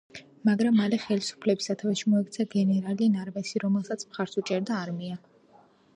[0.47, 5.21] მაგრამ მალე ხელისუფლების სათავეში მოექცა გენერალი ნარვაესი, რომელსაც მხარს უჭერდა არმია.